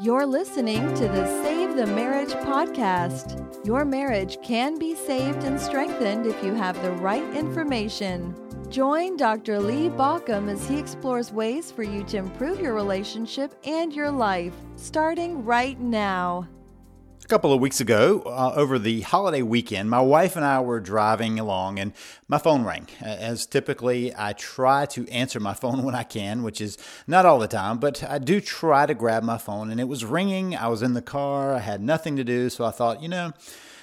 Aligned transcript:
You're 0.00 0.26
listening 0.26 0.94
to 0.94 1.08
the 1.08 1.42
Save 1.42 1.76
the 1.76 1.86
Marriage 1.86 2.32
podcast. 2.32 3.66
Your 3.66 3.84
marriage 3.84 4.38
can 4.42 4.78
be 4.78 4.94
saved 4.94 5.44
and 5.44 5.60
strengthened 5.60 6.26
if 6.26 6.42
you 6.42 6.54
have 6.54 6.80
the 6.82 6.92
right 6.92 7.28
information. 7.36 8.34
Join 8.70 9.16
Dr. 9.16 9.58
Lee 9.58 9.88
Baucom 9.88 10.50
as 10.50 10.68
he 10.68 10.78
explores 10.78 11.32
ways 11.32 11.70
for 11.70 11.82
you 11.82 12.04
to 12.04 12.16
improve 12.18 12.60
your 12.60 12.74
relationship 12.74 13.54
and 13.64 13.92
your 13.92 14.10
life, 14.10 14.54
starting 14.76 15.44
right 15.44 15.80
now. 15.80 16.46
A 17.28 17.30
couple 17.30 17.52
of 17.52 17.60
weeks 17.60 17.78
ago, 17.78 18.22
uh, 18.24 18.54
over 18.56 18.78
the 18.78 19.02
holiday 19.02 19.42
weekend, 19.42 19.90
my 19.90 20.00
wife 20.00 20.34
and 20.34 20.46
I 20.46 20.60
were 20.60 20.80
driving 20.80 21.38
along 21.38 21.78
and 21.78 21.92
my 22.26 22.38
phone 22.38 22.64
rang. 22.64 22.86
As 23.02 23.44
typically, 23.44 24.14
I 24.16 24.32
try 24.32 24.86
to 24.86 25.06
answer 25.08 25.38
my 25.38 25.52
phone 25.52 25.82
when 25.84 25.94
I 25.94 26.04
can, 26.04 26.42
which 26.42 26.58
is 26.58 26.78
not 27.06 27.26
all 27.26 27.38
the 27.38 27.46
time, 27.46 27.76
but 27.80 28.02
I 28.02 28.16
do 28.16 28.40
try 28.40 28.86
to 28.86 28.94
grab 28.94 29.24
my 29.24 29.36
phone. 29.36 29.70
And 29.70 29.78
it 29.78 29.88
was 29.88 30.06
ringing. 30.06 30.56
I 30.56 30.68
was 30.68 30.80
in 30.80 30.94
the 30.94 31.02
car. 31.02 31.52
I 31.52 31.58
had 31.58 31.82
nothing 31.82 32.16
to 32.16 32.24
do. 32.24 32.48
So 32.48 32.64
I 32.64 32.70
thought, 32.70 33.02
you 33.02 33.10
know, 33.10 33.32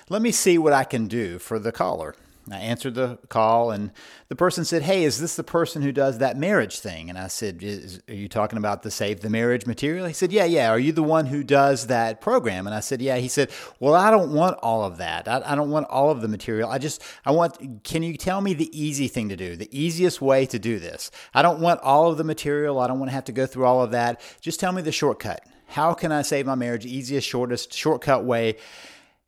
let 0.09 0.23
me 0.23 0.31
see 0.31 0.57
what 0.57 0.73
I 0.73 0.83
can 0.83 1.07
do 1.07 1.37
for 1.37 1.59
the 1.59 1.71
caller. 1.71 2.15
I 2.51 2.57
answered 2.59 2.93
the 2.93 3.17
call, 3.27 3.71
and 3.71 3.91
the 4.27 4.35
person 4.35 4.65
said, 4.65 4.83
Hey, 4.83 5.03
is 5.03 5.19
this 5.19 5.35
the 5.35 5.43
person 5.43 5.81
who 5.81 5.91
does 5.91 6.19
that 6.19 6.37
marriage 6.37 6.79
thing? 6.79 7.09
And 7.09 7.17
I 7.17 7.27
said, 7.27 7.63
Are 8.07 8.13
you 8.13 8.27
talking 8.27 8.59
about 8.59 8.83
the 8.83 8.91
Save 8.91 9.21
the 9.21 9.29
Marriage 9.31 9.65
material? 9.65 10.05
He 10.05 10.13
said, 10.13 10.31
Yeah, 10.31 10.45
yeah. 10.45 10.69
Are 10.69 10.77
you 10.77 10.91
the 10.91 11.01
one 11.01 11.25
who 11.25 11.43
does 11.43 11.87
that 11.87 12.21
program? 12.21 12.67
And 12.67 12.75
I 12.75 12.81
said, 12.81 13.01
Yeah. 13.01 13.17
He 13.17 13.27
said, 13.27 13.49
Well, 13.79 13.95
I 13.95 14.11
don't 14.11 14.31
want 14.31 14.59
all 14.61 14.83
of 14.83 14.97
that. 14.97 15.27
I, 15.27 15.41
I 15.43 15.55
don't 15.55 15.71
want 15.71 15.87
all 15.89 16.11
of 16.11 16.21
the 16.21 16.27
material. 16.27 16.69
I 16.69 16.77
just, 16.77 17.01
I 17.25 17.31
want, 17.31 17.83
can 17.83 18.03
you 18.03 18.15
tell 18.15 18.41
me 18.41 18.53
the 18.53 18.69
easy 18.79 19.07
thing 19.07 19.29
to 19.29 19.35
do, 19.35 19.55
the 19.55 19.69
easiest 19.77 20.21
way 20.21 20.45
to 20.45 20.59
do 20.59 20.77
this? 20.77 21.09
I 21.33 21.41
don't 21.41 21.59
want 21.59 21.81
all 21.81 22.11
of 22.11 22.17
the 22.17 22.23
material. 22.23 22.79
I 22.79 22.87
don't 22.87 22.99
want 22.99 23.09
to 23.09 23.15
have 23.15 23.25
to 23.25 23.31
go 23.31 23.47
through 23.47 23.65
all 23.65 23.81
of 23.81 23.91
that. 23.91 24.21
Just 24.39 24.59
tell 24.59 24.71
me 24.71 24.83
the 24.83 24.91
shortcut. 24.91 25.43
How 25.67 25.93
can 25.93 26.11
I 26.11 26.21
save 26.21 26.45
my 26.45 26.55
marriage? 26.55 26.85
Easiest, 26.85 27.27
shortest, 27.27 27.73
shortcut 27.73 28.23
way. 28.23 28.57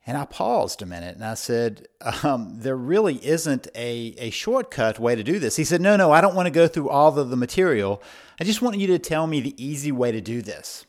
And 0.07 0.17
I 0.17 0.23
paused 0.23 0.81
a 0.81 0.85
minute 0.85 1.15
and 1.15 1.25
I 1.25 1.33
said, 1.33 1.85
um, 2.23 2.59
There 2.61 2.77
really 2.77 3.23
isn't 3.25 3.67
a, 3.75 4.15
a 4.17 4.29
shortcut 4.29 4.99
way 4.99 5.15
to 5.15 5.23
do 5.23 5.37
this. 5.37 5.57
He 5.57 5.65
said, 5.65 5.81
No, 5.81 5.97
no, 5.97 6.13
I 6.13 6.21
don't 6.21 6.33
want 6.33 6.45
to 6.45 6.51
go 6.51 6.67
through 6.69 6.89
all 6.89 7.19
of 7.19 7.29
the 7.29 7.35
material. 7.35 8.01
I 8.39 8.45
just 8.45 8.61
want 8.61 8.77
you 8.77 8.87
to 8.87 8.99
tell 8.99 9.27
me 9.27 9.41
the 9.41 9.63
easy 9.63 9.91
way 9.91 10.13
to 10.13 10.21
do 10.21 10.41
this. 10.41 10.85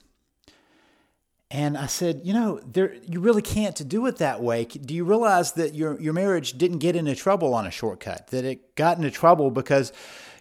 And 1.50 1.76
I 1.76 1.86
said, 1.86 2.20
You 2.22 2.32
know, 2.32 2.60
there, 2.60 2.94
you 2.94 3.18
really 3.18 3.42
can't 3.42 3.88
do 3.88 4.06
it 4.06 4.18
that 4.18 4.40
way. 4.40 4.64
Do 4.64 4.94
you 4.94 5.04
realize 5.04 5.52
that 5.52 5.74
your, 5.74 6.00
your 6.00 6.12
marriage 6.12 6.56
didn't 6.56 6.78
get 6.78 6.94
into 6.94 7.16
trouble 7.16 7.54
on 7.54 7.66
a 7.66 7.72
shortcut, 7.72 8.28
that 8.28 8.44
it 8.44 8.76
got 8.76 8.98
into 8.98 9.10
trouble 9.10 9.50
because 9.50 9.92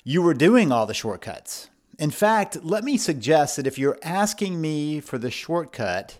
you 0.04 0.22
were 0.22 0.36
doing 0.36 0.72
all 0.72 0.86
the 0.86 0.94
shortcuts? 0.94 1.72
In 1.98 2.12
fact, 2.12 2.64
let 2.64 2.84
me 2.84 2.96
suggest 2.98 3.56
that 3.56 3.66
if 3.66 3.80
you're 3.80 3.98
asking 4.04 4.62
me 4.62 5.00
for 5.00 5.18
the 5.18 5.32
shortcut, 5.32 6.20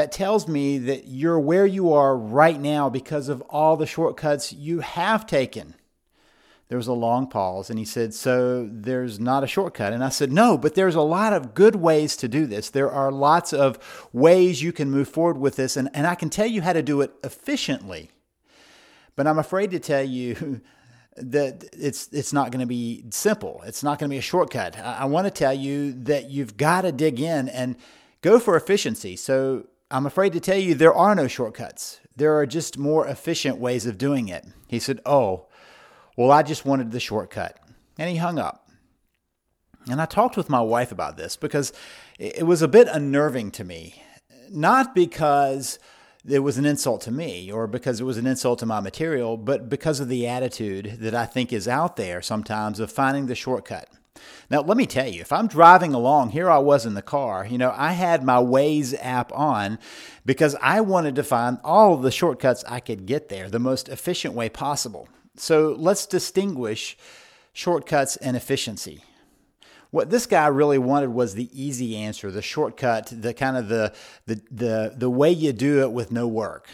that 0.00 0.12
tells 0.12 0.48
me 0.48 0.78
that 0.78 1.08
you're 1.08 1.38
where 1.38 1.66
you 1.66 1.92
are 1.92 2.16
right 2.16 2.58
now 2.58 2.88
because 2.88 3.28
of 3.28 3.42
all 3.50 3.76
the 3.76 3.84
shortcuts 3.84 4.50
you 4.50 4.80
have 4.80 5.26
taken. 5.26 5.74
There 6.68 6.78
was 6.78 6.86
a 6.86 6.94
long 6.94 7.26
pause, 7.26 7.68
and 7.68 7.78
he 7.78 7.84
said, 7.84 8.14
So 8.14 8.66
there's 8.72 9.20
not 9.20 9.44
a 9.44 9.46
shortcut. 9.46 9.92
And 9.92 10.02
I 10.02 10.08
said, 10.08 10.32
No, 10.32 10.56
but 10.56 10.74
there's 10.74 10.94
a 10.94 11.02
lot 11.02 11.34
of 11.34 11.52
good 11.52 11.76
ways 11.76 12.16
to 12.16 12.28
do 12.28 12.46
this. 12.46 12.70
There 12.70 12.90
are 12.90 13.12
lots 13.12 13.52
of 13.52 14.08
ways 14.10 14.62
you 14.62 14.72
can 14.72 14.90
move 14.90 15.06
forward 15.06 15.36
with 15.36 15.56
this, 15.56 15.76
and, 15.76 15.90
and 15.92 16.06
I 16.06 16.14
can 16.14 16.30
tell 16.30 16.46
you 16.46 16.62
how 16.62 16.72
to 16.72 16.82
do 16.82 17.02
it 17.02 17.12
efficiently. 17.22 18.10
But 19.16 19.26
I'm 19.26 19.38
afraid 19.38 19.70
to 19.72 19.78
tell 19.78 20.02
you 20.02 20.62
that 21.18 21.62
it's 21.74 22.08
it's 22.10 22.32
not 22.32 22.52
going 22.52 22.60
to 22.60 22.66
be 22.66 23.04
simple. 23.10 23.60
It's 23.66 23.82
not 23.82 23.98
going 23.98 24.08
to 24.08 24.14
be 24.14 24.18
a 24.18 24.22
shortcut. 24.22 24.78
I, 24.78 25.00
I 25.00 25.04
want 25.04 25.26
to 25.26 25.30
tell 25.30 25.52
you 25.52 25.92
that 26.04 26.30
you've 26.30 26.56
got 26.56 26.82
to 26.82 26.92
dig 26.92 27.20
in 27.20 27.50
and 27.50 27.76
go 28.22 28.38
for 28.38 28.56
efficiency. 28.56 29.16
So 29.16 29.66
I'm 29.90 30.06
afraid 30.06 30.32
to 30.34 30.40
tell 30.40 30.58
you 30.58 30.74
there 30.74 30.94
are 30.94 31.14
no 31.14 31.26
shortcuts. 31.26 32.00
There 32.14 32.36
are 32.38 32.46
just 32.46 32.78
more 32.78 33.06
efficient 33.06 33.58
ways 33.58 33.86
of 33.86 33.98
doing 33.98 34.28
it. 34.28 34.46
He 34.68 34.78
said, 34.78 35.00
Oh, 35.04 35.46
well, 36.16 36.30
I 36.30 36.42
just 36.42 36.64
wanted 36.64 36.90
the 36.90 37.00
shortcut. 37.00 37.58
And 37.98 38.08
he 38.08 38.16
hung 38.16 38.38
up. 38.38 38.68
And 39.90 40.00
I 40.00 40.06
talked 40.06 40.36
with 40.36 40.50
my 40.50 40.60
wife 40.60 40.92
about 40.92 41.16
this 41.16 41.36
because 41.36 41.72
it 42.18 42.46
was 42.46 42.62
a 42.62 42.68
bit 42.68 42.88
unnerving 42.88 43.50
to 43.52 43.64
me. 43.64 44.02
Not 44.50 44.94
because 44.94 45.78
it 46.28 46.40
was 46.40 46.58
an 46.58 46.66
insult 46.66 47.00
to 47.02 47.10
me 47.10 47.50
or 47.50 47.66
because 47.66 48.00
it 48.00 48.04
was 48.04 48.18
an 48.18 48.26
insult 48.26 48.58
to 48.58 48.66
my 48.66 48.80
material, 48.80 49.36
but 49.36 49.68
because 49.68 50.00
of 50.00 50.08
the 50.08 50.26
attitude 50.26 50.98
that 51.00 51.14
I 51.14 51.24
think 51.24 51.52
is 51.52 51.66
out 51.66 51.96
there 51.96 52.20
sometimes 52.20 52.78
of 52.78 52.92
finding 52.92 53.26
the 53.26 53.34
shortcut. 53.34 53.88
Now, 54.50 54.62
let 54.62 54.76
me 54.76 54.86
tell 54.86 55.06
you, 55.06 55.20
if 55.20 55.32
I'm 55.32 55.46
driving 55.46 55.94
along, 55.94 56.30
here 56.30 56.50
I 56.50 56.58
was 56.58 56.86
in 56.86 56.94
the 56.94 57.02
car, 57.02 57.46
you 57.46 57.58
know, 57.58 57.72
I 57.76 57.92
had 57.92 58.24
my 58.24 58.36
Waze 58.36 58.94
app 59.00 59.32
on 59.32 59.78
because 60.26 60.56
I 60.60 60.80
wanted 60.80 61.14
to 61.16 61.22
find 61.22 61.58
all 61.62 61.94
of 61.94 62.02
the 62.02 62.10
shortcuts 62.10 62.64
I 62.68 62.80
could 62.80 63.06
get 63.06 63.28
there 63.28 63.48
the 63.48 63.58
most 63.58 63.88
efficient 63.88 64.34
way 64.34 64.48
possible. 64.48 65.08
So 65.36 65.74
let's 65.78 66.06
distinguish 66.06 66.96
shortcuts 67.52 68.16
and 68.16 68.36
efficiency. 68.36 69.04
What 69.90 70.10
this 70.10 70.26
guy 70.26 70.46
really 70.46 70.78
wanted 70.78 71.10
was 71.10 71.34
the 71.34 71.50
easy 71.52 71.96
answer, 71.96 72.30
the 72.30 72.42
shortcut, 72.42 73.12
the 73.12 73.34
kind 73.34 73.56
of 73.56 73.68
the 73.68 73.92
the 74.26 74.40
the, 74.50 74.94
the 74.96 75.10
way 75.10 75.32
you 75.32 75.52
do 75.52 75.80
it 75.80 75.90
with 75.90 76.12
no 76.12 76.28
work 76.28 76.68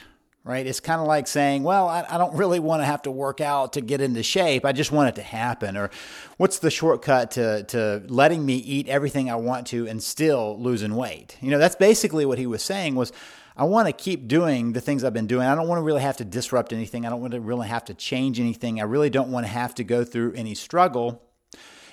right? 0.46 0.64
It's 0.64 0.78
kind 0.78 1.00
of 1.00 1.08
like 1.08 1.26
saying, 1.26 1.64
well, 1.64 1.88
I, 1.88 2.06
I, 2.08 2.18
don't 2.18 2.36
really 2.36 2.60
want 2.60 2.80
to 2.80 2.86
have 2.86 3.02
to 3.02 3.10
work 3.10 3.40
out 3.40 3.72
to 3.72 3.80
get 3.80 4.00
into 4.00 4.22
shape. 4.22 4.64
I 4.64 4.70
just 4.70 4.92
want 4.92 5.08
it 5.08 5.16
to 5.16 5.22
happen. 5.22 5.76
Or 5.76 5.90
what's 6.36 6.60
the 6.60 6.70
shortcut 6.70 7.32
to, 7.32 7.64
to 7.64 8.04
letting 8.06 8.46
me 8.46 8.54
eat 8.54 8.86
everything 8.86 9.28
I 9.28 9.34
want 9.34 9.66
to 9.68 9.88
and 9.88 10.00
still 10.00 10.56
losing 10.58 10.94
weight? 10.94 11.36
You 11.40 11.50
know, 11.50 11.58
that's 11.58 11.74
basically 11.74 12.24
what 12.24 12.38
he 12.38 12.46
was 12.46 12.62
saying 12.62 12.94
was, 12.94 13.12
I 13.56 13.64
want 13.64 13.88
to 13.88 13.92
keep 13.92 14.28
doing 14.28 14.72
the 14.72 14.82
things 14.82 15.02
I've 15.02 15.14
been 15.14 15.26
doing. 15.26 15.46
I 15.46 15.54
don't 15.54 15.66
want 15.66 15.78
to 15.78 15.82
really 15.82 16.02
have 16.02 16.18
to 16.18 16.24
disrupt 16.24 16.72
anything. 16.72 17.06
I 17.06 17.10
don't 17.10 17.22
want 17.22 17.32
to 17.32 17.40
really 17.40 17.66
have 17.68 17.86
to 17.86 17.94
change 17.94 18.38
anything. 18.38 18.80
I 18.80 18.84
really 18.84 19.10
don't 19.10 19.32
want 19.32 19.46
to 19.46 19.52
have 19.52 19.74
to 19.76 19.84
go 19.84 20.04
through 20.04 20.34
any 20.34 20.54
struggle 20.54 21.22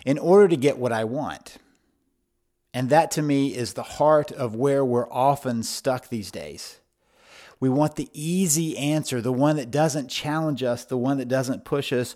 in 0.06 0.19
order 0.19 0.50
to 0.50 0.58
get 0.58 0.78
what 0.78 0.92
I 0.92 1.06
want. 1.06 1.58
And 2.74 2.90
that 2.90 3.12
to 3.12 3.22
me 3.22 3.56
is 3.56 3.74
the 3.74 3.84
heart 3.84 4.31
of 4.31 4.56
where 4.56 4.84
we're 4.84 5.09
often 5.09 5.63
stuck 5.63 6.09
these 6.09 6.31
days 6.31 6.81
we 7.63 7.69
want 7.69 7.96
the 7.96 8.09
easy 8.12 8.78
answer, 8.78 9.22
the 9.22 9.31
one 9.31 9.56
that 9.56 9.72
doesn't 9.72 10.09
challenge 10.09 10.63
us, 10.63 10.84
the 10.84 10.97
one 10.97 11.18
that 11.19 11.29
doesn't 11.29 11.63
push 11.63 11.94
us 11.94 12.13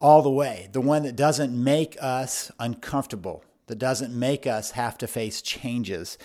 all 0.00 0.22
the 0.22 0.30
way, 0.30 0.70
the 0.72 0.80
one 0.80 1.02
that 1.02 1.14
doesn't 1.14 1.52
make 1.52 1.98
us 2.00 2.50
uncomfortable, 2.58 3.44
that 3.66 3.78
doesn't 3.78 4.18
make 4.18 4.46
us 4.46 4.70
have 4.70 4.96
to 4.96 5.06
face 5.06 5.42
changes. 5.42 6.16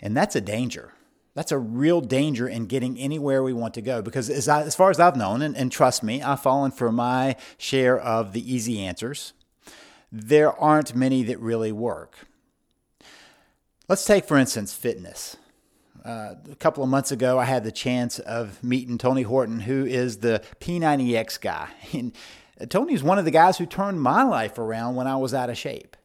And 0.00 0.16
that's 0.16 0.34
a 0.34 0.40
danger. 0.40 0.94
That's 1.34 1.52
a 1.52 1.58
real 1.58 2.00
danger 2.00 2.48
in 2.48 2.66
getting 2.66 2.98
anywhere 2.98 3.40
we 3.40 3.52
want 3.52 3.74
to 3.74 3.82
go 3.82 4.02
because, 4.02 4.28
as, 4.28 4.48
I, 4.48 4.62
as 4.62 4.74
far 4.74 4.90
as 4.90 4.98
I've 4.98 5.14
known, 5.14 5.40
and, 5.40 5.56
and 5.56 5.70
trust 5.70 6.02
me, 6.02 6.22
I've 6.22 6.42
fallen 6.42 6.72
for 6.72 6.90
my 6.90 7.36
share 7.56 8.00
of 8.00 8.32
the 8.32 8.52
easy 8.52 8.80
answers, 8.80 9.32
there 10.10 10.52
aren't 10.58 10.96
many 10.96 11.22
that 11.22 11.38
really 11.38 11.70
work. 11.70 12.16
Let's 13.88 14.04
take, 14.04 14.24
for 14.24 14.38
instance, 14.38 14.74
fitness. 14.74 15.36
Uh, 16.04 16.34
a 16.50 16.56
couple 16.56 16.82
of 16.82 16.90
months 16.90 17.12
ago, 17.12 17.38
I 17.38 17.44
had 17.44 17.62
the 17.62 17.72
chance 17.72 18.18
of 18.18 18.62
meeting 18.62 18.98
Tony 18.98 19.22
Horton, 19.22 19.60
who 19.60 19.84
is 19.84 20.18
the 20.18 20.42
P90X 20.60 21.40
guy. 21.40 21.68
And 22.58 22.70
Tony 22.70 22.92
is 22.92 23.02
one 23.02 23.18
of 23.18 23.24
the 23.24 23.30
guys 23.30 23.58
who 23.58 23.66
turned 23.66 24.00
my 24.00 24.22
life 24.22 24.58
around 24.58 24.94
when 24.94 25.06
I 25.06 25.16
was 25.16 25.34
out 25.34 25.50
of 25.50 25.58
shape. 25.58 25.96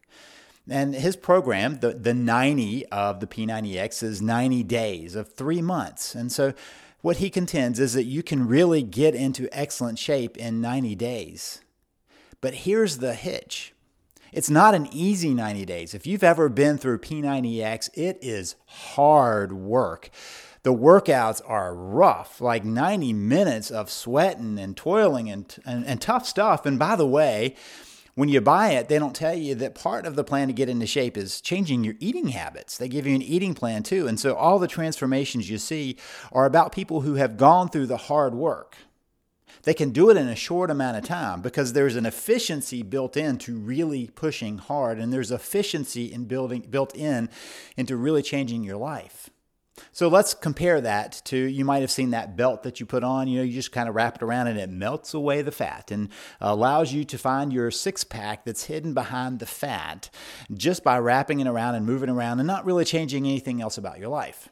And 0.67 0.95
his 0.95 1.15
program, 1.15 1.79
the, 1.79 1.93
the 1.93 2.13
90 2.13 2.87
of 2.87 3.19
the 3.19 3.27
P90X, 3.27 4.01
is 4.01 4.21
90 4.21 4.63
days 4.63 5.15
of 5.15 5.33
three 5.33 5.61
months. 5.61 6.15
And 6.15 6.31
so, 6.31 6.53
what 7.01 7.17
he 7.17 7.29
contends 7.29 7.79
is 7.79 7.93
that 7.93 8.05
you 8.05 8.23
can 8.23 8.47
really 8.47 8.81
get 8.81 9.13
into 9.13 9.47
excellent 9.51 9.99
shape 9.99 10.35
in 10.35 10.59
90 10.59 10.95
days. 10.95 11.61
But 12.41 12.53
here's 12.53 12.97
the 12.97 13.13
hitch 13.13 13.73
it's 14.31 14.50
not 14.50 14.75
an 14.75 14.88
easy 14.91 15.33
90 15.33 15.65
days. 15.65 15.94
If 15.94 16.06
you've 16.06 16.24
ever 16.24 16.50
been 16.50 16.77
through 16.77 17.00
P90X, 17.00 17.89
it 17.94 18.18
is 18.21 18.56
hard 18.65 19.53
work. 19.53 20.09
The 20.63 20.74
workouts 20.74 21.41
are 21.45 21.74
rough, 21.74 22.41
like 22.41 22.65
90 22.65 23.13
minutes 23.13 23.71
of 23.71 23.89
sweating 23.89 24.59
and 24.59 24.75
toiling 24.75 25.29
and, 25.29 25.56
and, 25.65 25.85
and 25.85 26.01
tough 26.01 26.27
stuff. 26.27 26.65
And 26.65 26.77
by 26.77 26.95
the 26.95 27.07
way, 27.07 27.56
when 28.15 28.29
you 28.29 28.41
buy 28.41 28.71
it, 28.71 28.89
they 28.89 28.97
don't 28.97 29.15
tell 29.15 29.35
you 29.35 29.53
that 29.56 29.75
part 29.75 30.07
of 30.07 30.15
the 30.15 30.24
plan 30.24 30.47
to 30.47 30.53
get 30.53 30.69
into 30.69 30.88
shape 30.88 31.18
is 31.18 31.39
changing 31.39 31.83
your 31.83 31.94
eating 32.00 32.29
habits. 32.29 32.75
They 32.75 32.88
give 32.88 33.06
you 33.06 33.13
an 33.13 33.21
eating 33.21 33.53
plan 33.53 33.83
too. 33.83 34.07
And 34.07 34.19
so 34.19 34.33
all 34.33 34.57
the 34.57 34.68
transformations 34.68 35.50
you 35.50 35.59
see 35.59 35.97
are 36.31 36.45
about 36.45 36.71
people 36.71 37.01
who 37.01 37.13
have 37.13 37.38
gone 37.38 37.69
through 37.69 37.85
the 37.85 37.97
hard 37.97 38.33
work. 38.33 38.75
They 39.67 39.73
can 39.73 39.89
do 39.89 40.09
it 40.09 40.15
in 40.15 40.29
a 40.29 40.35
short 40.35 40.71
amount 40.71 40.95
of 40.95 41.03
time 41.03 41.41
because 41.41 41.73
there's 41.73 41.97
an 41.97 42.05
efficiency 42.05 42.83
built 42.83 43.17
into 43.17 43.57
really 43.57 44.07
pushing 44.07 44.59
hard 44.59 44.97
and 44.97 45.11
there's 45.11 45.29
efficiency 45.29 46.05
in 46.05 46.23
building 46.23 46.61
built 46.69 46.95
in 46.95 47.29
into 47.75 47.97
really 47.97 48.21
changing 48.21 48.63
your 48.63 48.77
life. 48.77 49.29
So 49.91 50.07
let's 50.07 50.33
compare 50.33 50.79
that 50.79 51.21
to 51.25 51.35
you 51.37 51.65
might 51.65 51.81
have 51.81 51.91
seen 51.91 52.11
that 52.11 52.37
belt 52.37 52.63
that 52.63 52.79
you 52.79 52.85
put 52.85 53.03
on. 53.03 53.27
You 53.27 53.39
know, 53.39 53.43
you 53.43 53.51
just 53.51 53.73
kind 53.73 53.89
of 53.89 53.95
wrap 53.95 54.15
it 54.15 54.23
around 54.23 54.47
and 54.47 54.57
it 54.57 54.69
melts 54.69 55.13
away 55.13 55.41
the 55.41 55.51
fat 55.51 55.91
and 55.91 56.07
allows 56.39 56.93
you 56.93 57.03
to 57.03 57.17
find 57.17 57.51
your 57.51 57.69
six 57.69 58.05
pack 58.05 58.45
that's 58.45 58.63
hidden 58.63 58.93
behind 58.93 59.39
the 59.39 59.45
fat 59.45 60.09
just 60.53 60.81
by 60.81 60.97
wrapping 60.97 61.41
it 61.41 61.47
around 61.47 61.75
and 61.75 61.85
moving 61.85 62.09
around 62.09 62.39
and 62.39 62.47
not 62.47 62.63
really 62.63 62.85
changing 62.85 63.25
anything 63.25 63.61
else 63.61 63.77
about 63.77 63.99
your 63.99 64.07
life. 64.07 64.47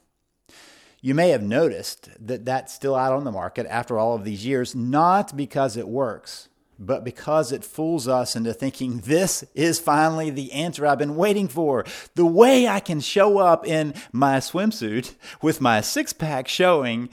You 1.06 1.14
may 1.14 1.30
have 1.30 1.44
noticed 1.44 2.10
that 2.20 2.46
that's 2.46 2.74
still 2.74 2.96
out 2.96 3.14
on 3.14 3.26
the 3.26 3.32
market 3.32 3.68
after 3.70 4.00
all 4.00 4.16
of 4.16 4.24
these 4.24 4.44
years, 4.44 4.74
not 4.74 5.38
because 5.38 5.78
it 5.78 5.88
works, 5.88 6.50
but 6.80 7.04
because 7.04 7.52
it 7.52 7.64
fools 7.64 8.08
us 8.08 8.36
into 8.36 8.56
thinking 8.56 9.02
this 9.02 9.44
is 9.54 9.80
finally 9.80 10.32
the 10.32 10.52
answer 10.52 10.84
I've 10.84 10.98
been 10.98 11.16
waiting 11.16 11.48
for. 11.48 11.86
The 12.16 12.26
way 12.26 12.68
I 12.68 12.80
can 12.80 13.02
show 13.02 13.38
up 13.38 13.68
in 13.68 13.94
my 14.12 14.38
swimsuit 14.38 15.14
with 15.44 15.62
my 15.62 15.80
six 15.80 16.12
pack 16.12 16.48
showing 16.48 17.10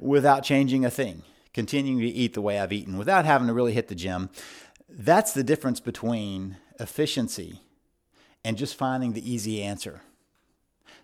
without 0.00 0.42
changing 0.42 0.84
a 0.84 0.90
thing, 0.90 1.22
continuing 1.54 2.00
to 2.00 2.08
eat 2.08 2.34
the 2.34 2.42
way 2.42 2.58
I've 2.58 2.72
eaten 2.72 2.98
without 2.98 3.26
having 3.26 3.46
to 3.46 3.54
really 3.54 3.74
hit 3.74 3.86
the 3.86 3.94
gym. 3.94 4.28
That's 4.88 5.30
the 5.30 5.44
difference 5.44 5.78
between 5.78 6.56
efficiency 6.80 7.60
and 8.44 8.58
just 8.58 8.74
finding 8.74 9.12
the 9.12 9.32
easy 9.32 9.62
answer, 9.62 10.00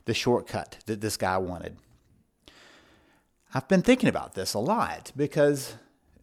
the 0.06 0.12
shortcut 0.12 0.78
that 0.86 1.00
this 1.02 1.16
guy 1.16 1.38
wanted. 1.38 1.76
I've 3.54 3.68
been 3.68 3.82
thinking 3.82 4.08
about 4.08 4.34
this 4.34 4.54
a 4.54 4.58
lot 4.58 5.12
because 5.14 5.74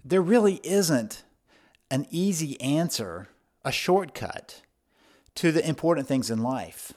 there 0.03 0.21
really 0.21 0.59
isn't 0.63 1.23
an 1.91 2.07
easy 2.09 2.59
answer, 2.59 3.27
a 3.63 3.71
shortcut 3.71 4.63
to 5.35 5.51
the 5.51 5.67
important 5.67 6.07
things 6.07 6.31
in 6.31 6.41
life. 6.41 6.91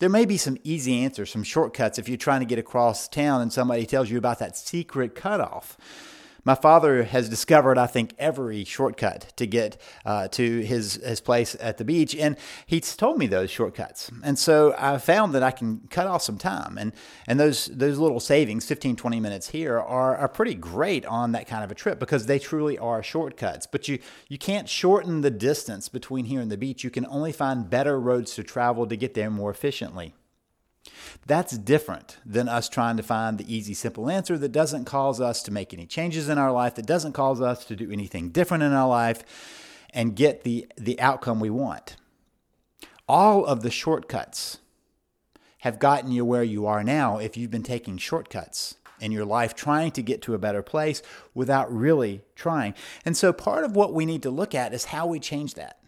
There 0.00 0.08
may 0.08 0.24
be 0.24 0.38
some 0.38 0.58
easy 0.64 1.04
answers, 1.04 1.30
some 1.30 1.44
shortcuts 1.44 2.00
if 2.00 2.08
you're 2.08 2.18
trying 2.18 2.40
to 2.40 2.46
get 2.46 2.58
across 2.58 3.06
town 3.06 3.42
and 3.42 3.52
somebody 3.52 3.86
tells 3.86 4.10
you 4.10 4.18
about 4.18 4.40
that 4.40 4.56
secret 4.56 5.14
cutoff. 5.14 5.76
My 6.44 6.54
father 6.54 7.04
has 7.04 7.30
discovered, 7.30 7.78
I 7.78 7.86
think, 7.86 8.14
every 8.18 8.64
shortcut 8.64 9.32
to 9.36 9.46
get 9.46 9.80
uh, 10.04 10.28
to 10.28 10.60
his 10.60 10.94
his 10.96 11.20
place 11.20 11.56
at 11.58 11.78
the 11.78 11.84
beach, 11.84 12.14
and 12.14 12.36
he's 12.66 12.94
told 12.96 13.18
me 13.18 13.26
those 13.26 13.50
shortcuts. 13.50 14.10
And 14.22 14.38
so 14.38 14.74
I 14.78 14.98
found 14.98 15.34
that 15.34 15.42
I 15.42 15.50
can 15.50 15.88
cut 15.88 16.06
off 16.06 16.20
some 16.20 16.36
time, 16.36 16.76
and 16.76 16.92
and 17.26 17.40
those 17.40 17.66
those 17.66 17.98
little 17.98 18.20
savings, 18.20 18.66
15, 18.66 18.96
20 18.96 19.20
minutes 19.20 19.48
here, 19.48 19.78
are 19.78 20.16
are 20.16 20.28
pretty 20.28 20.54
great 20.54 21.06
on 21.06 21.32
that 21.32 21.46
kind 21.46 21.64
of 21.64 21.70
a 21.70 21.74
trip 21.74 21.98
because 21.98 22.26
they 22.26 22.38
truly 22.38 22.78
are 22.78 23.02
shortcuts. 23.02 23.66
But 23.66 23.88
you 23.88 23.98
you 24.28 24.36
can't 24.36 24.68
shorten 24.68 25.22
the 25.22 25.30
distance 25.30 25.88
between 25.88 26.26
here 26.26 26.42
and 26.42 26.50
the 26.50 26.58
beach. 26.58 26.84
You 26.84 26.90
can 26.90 27.06
only 27.06 27.32
find 27.32 27.70
better 27.70 27.98
roads 27.98 28.34
to 28.34 28.42
travel 28.42 28.86
to 28.86 28.96
get 28.96 29.14
there 29.14 29.30
more 29.30 29.50
efficiently. 29.50 30.14
That's 31.26 31.56
different 31.56 32.18
than 32.24 32.48
us 32.48 32.68
trying 32.68 32.96
to 32.98 33.02
find 33.02 33.38
the 33.38 33.54
easy, 33.54 33.74
simple 33.74 34.10
answer 34.10 34.36
that 34.38 34.52
doesn't 34.52 34.84
cause 34.84 35.20
us 35.20 35.42
to 35.44 35.50
make 35.50 35.72
any 35.72 35.86
changes 35.86 36.28
in 36.28 36.38
our 36.38 36.52
life, 36.52 36.74
that 36.74 36.86
doesn't 36.86 37.12
cause 37.12 37.40
us 37.40 37.64
to 37.66 37.76
do 37.76 37.90
anything 37.90 38.30
different 38.30 38.62
in 38.62 38.72
our 38.72 38.88
life 38.88 39.24
and 39.92 40.16
get 40.16 40.42
the, 40.42 40.66
the 40.76 41.00
outcome 41.00 41.40
we 41.40 41.50
want. 41.50 41.96
All 43.08 43.44
of 43.44 43.62
the 43.62 43.70
shortcuts 43.70 44.58
have 45.58 45.78
gotten 45.78 46.12
you 46.12 46.24
where 46.24 46.42
you 46.42 46.66
are 46.66 46.84
now 46.84 47.18
if 47.18 47.36
you've 47.36 47.50
been 47.50 47.62
taking 47.62 47.96
shortcuts 47.96 48.76
in 49.00 49.12
your 49.12 49.24
life 49.24 49.54
trying 49.54 49.90
to 49.92 50.02
get 50.02 50.20
to 50.22 50.34
a 50.34 50.38
better 50.38 50.62
place 50.62 51.02
without 51.32 51.72
really 51.74 52.22
trying. 52.34 52.74
And 53.04 53.16
so 53.16 53.32
part 53.32 53.64
of 53.64 53.74
what 53.74 53.94
we 53.94 54.04
need 54.04 54.22
to 54.22 54.30
look 54.30 54.54
at 54.54 54.74
is 54.74 54.86
how 54.86 55.06
we 55.06 55.20
change 55.20 55.54
that. 55.54 55.78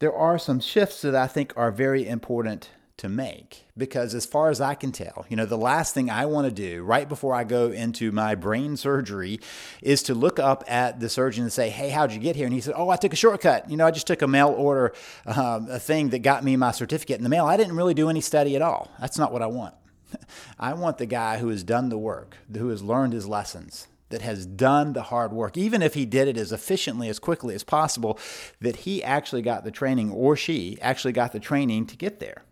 There 0.00 0.14
are 0.14 0.38
some 0.38 0.60
shifts 0.60 1.02
that 1.02 1.14
I 1.14 1.26
think 1.26 1.52
are 1.56 1.70
very 1.70 2.06
important 2.06 2.70
to 2.96 3.08
make 3.08 3.64
because 3.76 4.14
as 4.14 4.24
far 4.24 4.50
as 4.50 4.60
I 4.60 4.74
can 4.74 4.92
tell, 4.92 5.26
you 5.28 5.36
know, 5.36 5.46
the 5.46 5.58
last 5.58 5.94
thing 5.94 6.10
I 6.10 6.26
want 6.26 6.46
to 6.46 6.52
do 6.52 6.82
right 6.84 7.08
before 7.08 7.34
I 7.34 7.42
go 7.42 7.70
into 7.70 8.12
my 8.12 8.34
brain 8.36 8.76
surgery 8.76 9.40
is 9.82 10.02
to 10.04 10.14
look 10.14 10.38
up 10.38 10.62
at 10.68 11.00
the 11.00 11.08
surgeon 11.08 11.42
and 11.42 11.52
say, 11.52 11.70
"Hey, 11.70 11.90
how'd 11.90 12.12
you 12.12 12.20
get 12.20 12.36
here?" 12.36 12.46
And 12.46 12.54
he 12.54 12.60
said, 12.60 12.74
"Oh, 12.76 12.90
I 12.90 12.96
took 12.96 13.12
a 13.12 13.16
shortcut. 13.16 13.68
You 13.68 13.76
know, 13.76 13.86
I 13.86 13.90
just 13.90 14.06
took 14.06 14.22
a 14.22 14.28
mail 14.28 14.48
order, 14.48 14.92
um, 15.26 15.68
a 15.68 15.80
thing 15.80 16.10
that 16.10 16.20
got 16.20 16.44
me 16.44 16.56
my 16.56 16.70
certificate 16.70 17.18
in 17.18 17.24
the 17.24 17.28
mail. 17.28 17.46
I 17.46 17.56
didn't 17.56 17.76
really 17.76 17.94
do 17.94 18.08
any 18.08 18.20
study 18.20 18.54
at 18.54 18.62
all. 18.62 18.90
That's 19.00 19.18
not 19.18 19.32
what 19.32 19.42
I 19.42 19.46
want. 19.46 19.74
I 20.58 20.74
want 20.74 20.98
the 20.98 21.06
guy 21.06 21.38
who 21.38 21.48
has 21.48 21.64
done 21.64 21.88
the 21.88 21.98
work, 21.98 22.36
who 22.56 22.68
has 22.68 22.82
learned 22.82 23.12
his 23.12 23.26
lessons." 23.26 23.88
That 24.10 24.20
has 24.22 24.46
done 24.46 24.92
the 24.92 25.04
hard 25.04 25.32
work, 25.32 25.56
even 25.56 25.82
if 25.82 25.94
he 25.94 26.04
did 26.04 26.28
it 26.28 26.36
as 26.36 26.52
efficiently, 26.52 27.08
as 27.08 27.18
quickly 27.18 27.52
as 27.52 27.64
possible, 27.64 28.16
that 28.60 28.76
he 28.76 29.02
actually 29.02 29.42
got 29.42 29.64
the 29.64 29.72
training 29.72 30.12
or 30.12 30.36
she 30.36 30.78
actually 30.80 31.12
got 31.14 31.32
the 31.32 31.40
training 31.40 31.86
to 31.86 31.96
get 31.96 32.20
there. 32.20 32.44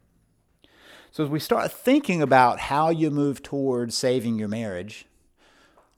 So, 1.12 1.22
as 1.22 1.28
we 1.28 1.40
start 1.40 1.70
thinking 1.70 2.22
about 2.22 2.58
how 2.58 2.88
you 2.88 3.10
move 3.10 3.42
towards 3.42 3.94
saving 3.94 4.38
your 4.38 4.48
marriage, 4.48 5.04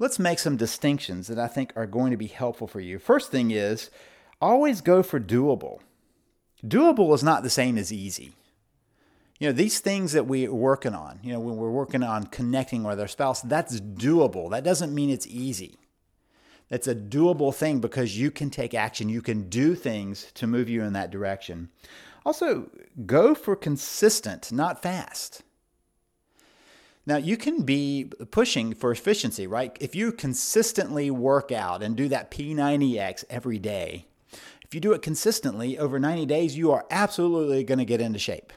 let's 0.00 0.18
make 0.18 0.40
some 0.40 0.56
distinctions 0.56 1.28
that 1.28 1.38
I 1.38 1.46
think 1.46 1.72
are 1.76 1.86
going 1.86 2.10
to 2.10 2.16
be 2.16 2.26
helpful 2.26 2.66
for 2.66 2.80
you. 2.80 2.98
First 2.98 3.30
thing 3.30 3.52
is 3.52 3.90
always 4.40 4.80
go 4.80 5.04
for 5.04 5.20
doable. 5.20 5.78
Doable 6.66 7.14
is 7.14 7.22
not 7.22 7.44
the 7.44 7.50
same 7.50 7.78
as 7.78 7.92
easy. 7.92 8.32
You 9.38 9.48
know, 9.48 9.52
these 9.52 9.78
things 9.78 10.14
that 10.14 10.26
we're 10.26 10.52
working 10.52 10.94
on, 10.94 11.20
you 11.22 11.32
know, 11.32 11.38
when 11.38 11.58
we're 11.58 11.70
working 11.70 12.02
on 12.02 12.24
connecting 12.24 12.82
with 12.82 12.98
our 12.98 13.06
spouse, 13.06 13.40
that's 13.40 13.80
doable. 13.80 14.50
That 14.50 14.64
doesn't 14.64 14.92
mean 14.92 15.10
it's 15.10 15.28
easy. 15.28 15.78
It's 16.70 16.88
a 16.88 16.94
doable 16.94 17.54
thing 17.54 17.78
because 17.78 18.18
you 18.18 18.32
can 18.32 18.50
take 18.50 18.74
action. 18.74 19.08
You 19.08 19.22
can 19.22 19.48
do 19.48 19.76
things 19.76 20.32
to 20.34 20.48
move 20.48 20.68
you 20.68 20.82
in 20.82 20.92
that 20.94 21.12
direction. 21.12 21.68
Also, 22.24 22.70
go 23.04 23.34
for 23.34 23.54
consistent, 23.54 24.50
not 24.50 24.82
fast. 24.82 25.42
Now, 27.06 27.16
you 27.18 27.36
can 27.36 27.64
be 27.64 28.10
pushing 28.30 28.72
for 28.74 28.90
efficiency, 28.90 29.46
right? 29.46 29.76
If 29.78 29.94
you 29.94 30.10
consistently 30.10 31.10
work 31.10 31.52
out 31.52 31.82
and 31.82 31.94
do 31.94 32.08
that 32.08 32.30
P90X 32.30 33.24
every 33.28 33.58
day, 33.58 34.06
if 34.64 34.74
you 34.74 34.80
do 34.80 34.92
it 34.92 35.02
consistently 35.02 35.78
over 35.78 35.98
90 35.98 36.24
days, 36.24 36.56
you 36.56 36.72
are 36.72 36.86
absolutely 36.90 37.62
going 37.62 37.78
to 37.78 37.84
get 37.84 38.00
into 38.00 38.18
shape. 38.18 38.52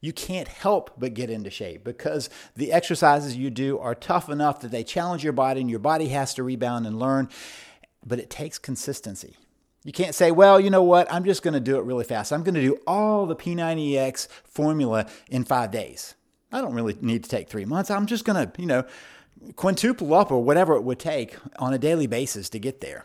You 0.00 0.12
can't 0.12 0.48
help 0.48 0.92
but 0.98 1.14
get 1.14 1.30
into 1.30 1.50
shape 1.50 1.84
because 1.84 2.30
the 2.56 2.72
exercises 2.72 3.36
you 3.36 3.50
do 3.50 3.78
are 3.78 3.94
tough 3.94 4.28
enough 4.30 4.60
that 4.60 4.70
they 4.70 4.84
challenge 4.84 5.22
your 5.22 5.32
body 5.32 5.60
and 5.60 5.70
your 5.70 5.78
body 5.78 6.08
has 6.08 6.34
to 6.34 6.42
rebound 6.42 6.86
and 6.86 6.98
learn, 6.98 7.28
but 8.04 8.18
it 8.18 8.30
takes 8.30 8.58
consistency. 8.58 9.36
You 9.84 9.92
can't 9.92 10.14
say, 10.14 10.30
well, 10.30 10.58
you 10.58 10.70
know 10.70 10.82
what, 10.82 11.12
I'm 11.12 11.24
just 11.24 11.42
going 11.42 11.54
to 11.54 11.60
do 11.60 11.76
it 11.76 11.84
really 11.84 12.04
fast. 12.04 12.32
I'm 12.32 12.42
going 12.42 12.54
to 12.54 12.62
do 12.62 12.78
all 12.86 13.26
the 13.26 13.36
P90X 13.36 14.28
formula 14.44 15.06
in 15.28 15.44
five 15.44 15.70
days. 15.70 16.14
I 16.50 16.62
don't 16.62 16.72
really 16.72 16.96
need 17.00 17.22
to 17.24 17.30
take 17.30 17.48
three 17.48 17.66
months. 17.66 17.90
I'm 17.90 18.06
just 18.06 18.24
going 18.24 18.46
to, 18.46 18.60
you 18.60 18.66
know, 18.66 18.84
quintuple 19.56 20.14
up 20.14 20.30
or 20.30 20.42
whatever 20.42 20.74
it 20.74 20.82
would 20.82 20.98
take 20.98 21.36
on 21.58 21.74
a 21.74 21.78
daily 21.78 22.06
basis 22.06 22.48
to 22.50 22.58
get 22.58 22.80
there. 22.80 23.04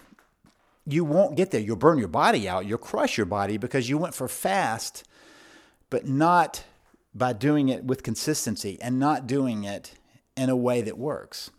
You 0.85 1.03
won't 1.03 1.35
get 1.35 1.51
there. 1.51 1.59
You'll 1.59 1.75
burn 1.75 1.99
your 1.99 2.07
body 2.07 2.47
out. 2.47 2.65
You'll 2.65 2.77
crush 2.77 3.17
your 3.17 3.25
body 3.25 3.57
because 3.57 3.89
you 3.89 3.97
went 3.97 4.15
for 4.15 4.27
fast, 4.27 5.03
but 5.89 6.07
not 6.07 6.63
by 7.13 7.33
doing 7.33 7.69
it 7.69 7.83
with 7.83 8.03
consistency 8.03 8.77
and 8.81 8.99
not 8.99 9.27
doing 9.27 9.65
it 9.65 9.95
in 10.37 10.49
a 10.49 10.55
way 10.55 10.81
that 10.81 10.97
works. 10.97 11.51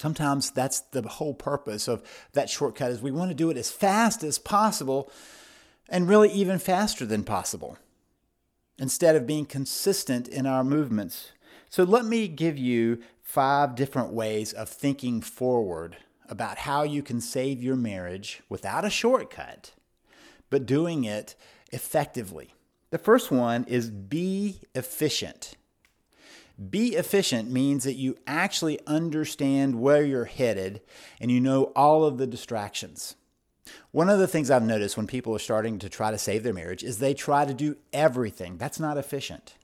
Sometimes 0.00 0.50
that's 0.50 0.80
the 0.80 1.02
whole 1.02 1.34
purpose 1.34 1.86
of 1.86 2.02
that 2.32 2.48
shortcut 2.48 2.90
is 2.90 3.02
we 3.02 3.10
want 3.10 3.30
to 3.30 3.34
do 3.34 3.50
it 3.50 3.58
as 3.58 3.70
fast 3.70 4.24
as 4.24 4.38
possible 4.38 5.12
and 5.90 6.08
really 6.08 6.30
even 6.32 6.58
faster 6.58 7.04
than 7.04 7.22
possible 7.22 7.76
instead 8.78 9.14
of 9.14 9.26
being 9.26 9.44
consistent 9.44 10.26
in 10.26 10.46
our 10.46 10.64
movements. 10.64 11.32
So 11.68 11.84
let 11.84 12.06
me 12.06 12.28
give 12.28 12.56
you 12.56 13.02
five 13.20 13.74
different 13.74 14.10
ways 14.14 14.54
of 14.54 14.70
thinking 14.70 15.20
forward 15.20 15.98
about 16.30 16.56
how 16.56 16.82
you 16.82 17.02
can 17.02 17.20
save 17.20 17.62
your 17.62 17.76
marriage 17.76 18.40
without 18.48 18.86
a 18.86 18.90
shortcut, 18.90 19.74
but 20.48 20.64
doing 20.64 21.04
it 21.04 21.34
effectively. 21.72 22.54
The 22.88 22.96
first 22.96 23.30
one 23.30 23.64
is 23.64 23.90
be 23.90 24.60
efficient. 24.74 25.56
Be 26.68 26.94
efficient 26.94 27.50
means 27.50 27.84
that 27.84 27.94
you 27.94 28.16
actually 28.26 28.78
understand 28.86 29.80
where 29.80 30.02
you're 30.02 30.26
headed 30.26 30.82
and 31.18 31.30
you 31.30 31.40
know 31.40 31.72
all 31.74 32.04
of 32.04 32.18
the 32.18 32.26
distractions. 32.26 33.16
One 33.92 34.10
of 34.10 34.18
the 34.18 34.26
things 34.26 34.50
I've 34.50 34.62
noticed 34.62 34.96
when 34.96 35.06
people 35.06 35.34
are 35.34 35.38
starting 35.38 35.78
to 35.78 35.88
try 35.88 36.10
to 36.10 36.18
save 36.18 36.42
their 36.42 36.52
marriage 36.52 36.84
is 36.84 36.98
they 36.98 37.14
try 37.14 37.44
to 37.44 37.54
do 37.54 37.76
everything. 37.92 38.58
That's 38.58 38.80
not 38.80 38.98
efficient. 38.98 39.54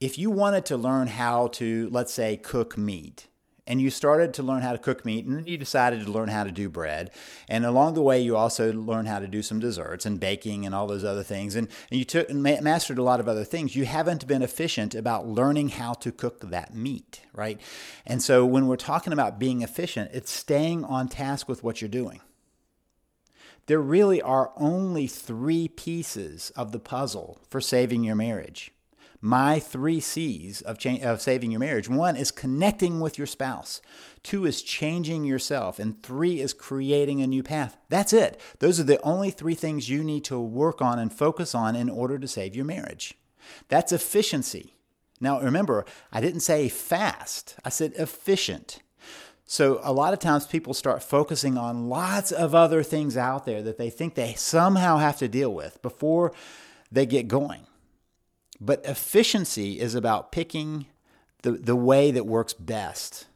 If 0.00 0.18
you 0.18 0.30
wanted 0.30 0.64
to 0.66 0.78
learn 0.78 1.08
how 1.08 1.48
to, 1.48 1.90
let's 1.90 2.12
say, 2.12 2.38
cook 2.38 2.78
meat, 2.78 3.26
and 3.70 3.80
you 3.80 3.88
started 3.88 4.34
to 4.34 4.42
learn 4.42 4.62
how 4.62 4.72
to 4.72 4.78
cook 4.78 5.04
meat 5.04 5.24
and 5.24 5.36
then 5.36 5.46
you 5.46 5.56
decided 5.56 6.04
to 6.04 6.10
learn 6.10 6.28
how 6.28 6.42
to 6.42 6.50
do 6.50 6.68
bread. 6.68 7.12
And 7.48 7.64
along 7.64 7.94
the 7.94 8.02
way 8.02 8.20
you 8.20 8.36
also 8.36 8.72
learned 8.72 9.06
how 9.06 9.20
to 9.20 9.28
do 9.28 9.42
some 9.42 9.60
desserts 9.60 10.04
and 10.04 10.18
baking 10.18 10.66
and 10.66 10.74
all 10.74 10.88
those 10.88 11.04
other 11.04 11.22
things. 11.22 11.54
And, 11.54 11.68
and 11.88 11.98
you 12.00 12.04
took 12.04 12.28
and 12.28 12.42
mastered 12.42 12.98
a 12.98 13.04
lot 13.04 13.20
of 13.20 13.28
other 13.28 13.44
things. 13.44 13.76
You 13.76 13.84
haven't 13.84 14.26
been 14.26 14.42
efficient 14.42 14.96
about 14.96 15.28
learning 15.28 15.68
how 15.68 15.92
to 15.94 16.10
cook 16.10 16.50
that 16.50 16.74
meat 16.74 17.22
right? 17.32 17.60
And 18.04 18.20
so 18.20 18.44
when 18.44 18.66
we're 18.66 18.76
talking 18.76 19.12
about 19.12 19.38
being 19.38 19.62
efficient 19.62 20.10
it's 20.12 20.32
staying 20.32 20.84
on 20.84 21.08
task 21.08 21.48
with 21.48 21.62
what 21.62 21.80
you're 21.80 21.88
doing. 21.88 22.20
There 23.66 23.80
really 23.80 24.20
are 24.20 24.50
only 24.56 25.06
three 25.06 25.68
pieces 25.68 26.50
of 26.56 26.72
the 26.72 26.80
puzzle 26.80 27.38
for 27.48 27.60
saving 27.60 28.02
your 28.02 28.16
marriage 28.16 28.72
my 29.20 29.58
three 29.58 30.00
C's 30.00 30.62
of, 30.62 30.78
cha- 30.78 31.02
of 31.02 31.20
saving 31.20 31.50
your 31.50 31.60
marriage. 31.60 31.88
One 31.88 32.16
is 32.16 32.30
connecting 32.30 33.00
with 33.00 33.18
your 33.18 33.26
spouse, 33.26 33.80
two 34.22 34.46
is 34.46 34.62
changing 34.62 35.24
yourself, 35.24 35.78
and 35.78 36.02
three 36.02 36.40
is 36.40 36.54
creating 36.54 37.20
a 37.20 37.26
new 37.26 37.42
path. 37.42 37.76
That's 37.88 38.12
it. 38.12 38.40
Those 38.58 38.80
are 38.80 38.84
the 38.84 39.02
only 39.02 39.30
three 39.30 39.54
things 39.54 39.90
you 39.90 40.02
need 40.02 40.24
to 40.24 40.38
work 40.38 40.80
on 40.80 40.98
and 40.98 41.12
focus 41.12 41.54
on 41.54 41.76
in 41.76 41.90
order 41.90 42.18
to 42.18 42.28
save 42.28 42.56
your 42.56 42.64
marriage. 42.64 43.14
That's 43.68 43.92
efficiency. 43.92 44.74
Now, 45.20 45.40
remember, 45.40 45.84
I 46.12 46.20
didn't 46.20 46.40
say 46.40 46.68
fast, 46.68 47.56
I 47.64 47.68
said 47.68 47.92
efficient. 47.96 48.80
So, 49.44 49.80
a 49.82 49.92
lot 49.92 50.12
of 50.12 50.20
times 50.20 50.46
people 50.46 50.74
start 50.74 51.02
focusing 51.02 51.58
on 51.58 51.88
lots 51.88 52.30
of 52.30 52.54
other 52.54 52.84
things 52.84 53.16
out 53.16 53.46
there 53.46 53.62
that 53.62 53.78
they 53.78 53.90
think 53.90 54.14
they 54.14 54.34
somehow 54.34 54.98
have 54.98 55.18
to 55.18 55.28
deal 55.28 55.52
with 55.52 55.82
before 55.82 56.32
they 56.92 57.04
get 57.04 57.26
going. 57.26 57.66
But 58.60 58.84
efficiency 58.84 59.80
is 59.80 59.94
about 59.94 60.32
picking 60.32 60.86
the, 61.42 61.52
the 61.52 61.76
way 61.76 62.10
that 62.10 62.26
works 62.26 62.52
best. 62.52 63.26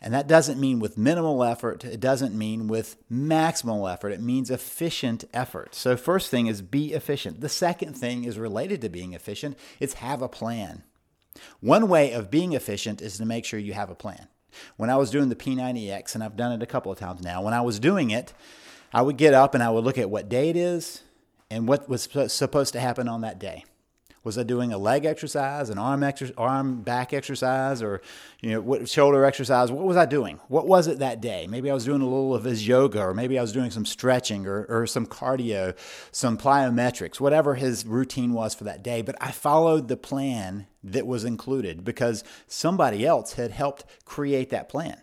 And 0.00 0.14
that 0.14 0.28
doesn't 0.28 0.60
mean 0.60 0.78
with 0.78 0.96
minimal 0.96 1.42
effort, 1.42 1.84
it 1.84 2.00
doesn't 2.00 2.34
mean 2.34 2.68
with 2.68 2.96
maximal 3.10 3.92
effort. 3.92 4.10
It 4.10 4.20
means 4.20 4.50
efficient 4.50 5.24
effort. 5.34 5.74
So, 5.74 5.96
first 5.96 6.30
thing 6.30 6.46
is 6.46 6.62
be 6.62 6.92
efficient. 6.92 7.40
The 7.40 7.48
second 7.48 7.94
thing 7.94 8.24
is 8.24 8.38
related 8.38 8.80
to 8.82 8.88
being 8.88 9.12
efficient 9.12 9.58
it's 9.80 9.94
have 9.94 10.22
a 10.22 10.28
plan. 10.28 10.84
One 11.60 11.88
way 11.88 12.12
of 12.12 12.30
being 12.30 12.52
efficient 12.52 13.02
is 13.02 13.18
to 13.18 13.26
make 13.26 13.44
sure 13.44 13.58
you 13.58 13.72
have 13.72 13.90
a 13.90 13.94
plan. 13.94 14.28
When 14.76 14.90
I 14.90 14.96
was 14.96 15.10
doing 15.10 15.28
the 15.28 15.36
P90X, 15.36 16.14
and 16.14 16.24
I've 16.24 16.36
done 16.36 16.52
it 16.52 16.62
a 16.62 16.66
couple 16.66 16.90
of 16.90 16.98
times 16.98 17.22
now, 17.22 17.42
when 17.42 17.54
I 17.54 17.60
was 17.60 17.78
doing 17.78 18.10
it, 18.10 18.32
I 18.92 19.02
would 19.02 19.16
get 19.16 19.34
up 19.34 19.54
and 19.54 19.62
I 19.62 19.70
would 19.70 19.84
look 19.84 19.98
at 19.98 20.10
what 20.10 20.28
day 20.28 20.48
it 20.48 20.56
is 20.56 21.02
and 21.50 21.68
what 21.68 21.88
was 21.88 22.08
supposed 22.28 22.72
to 22.72 22.80
happen 22.80 23.08
on 23.08 23.20
that 23.22 23.38
day. 23.38 23.64
Was 24.28 24.36
I 24.36 24.42
doing 24.42 24.74
a 24.74 24.78
leg 24.78 25.06
exercise, 25.06 25.70
an 25.70 25.78
arm 25.78 26.02
exer- 26.02 26.34
arm 26.36 26.82
back 26.82 27.14
exercise, 27.14 27.82
or 27.82 28.02
you 28.42 28.50
know 28.50 28.60
what 28.60 28.86
shoulder 28.86 29.24
exercise? 29.24 29.72
What 29.72 29.86
was 29.86 29.96
I 29.96 30.04
doing? 30.04 30.38
What 30.48 30.66
was 30.66 30.86
it 30.86 30.98
that 30.98 31.22
day? 31.22 31.46
Maybe 31.48 31.70
I 31.70 31.72
was 31.72 31.86
doing 31.86 32.02
a 32.02 32.04
little 32.04 32.34
of 32.34 32.44
his 32.44 32.68
yoga, 32.68 33.00
or 33.00 33.14
maybe 33.14 33.38
I 33.38 33.40
was 33.40 33.52
doing 33.52 33.70
some 33.70 33.86
stretching, 33.86 34.46
or, 34.46 34.66
or 34.68 34.86
some 34.86 35.06
cardio, 35.06 35.74
some 36.12 36.36
plyometrics, 36.36 37.18
whatever 37.18 37.54
his 37.54 37.86
routine 37.86 38.34
was 38.34 38.54
for 38.54 38.64
that 38.64 38.82
day. 38.82 39.00
But 39.00 39.16
I 39.18 39.30
followed 39.30 39.88
the 39.88 39.96
plan 39.96 40.66
that 40.84 41.06
was 41.06 41.24
included 41.24 41.82
because 41.82 42.22
somebody 42.46 43.06
else 43.06 43.32
had 43.32 43.52
helped 43.52 43.86
create 44.04 44.50
that 44.50 44.68
plan. 44.68 45.00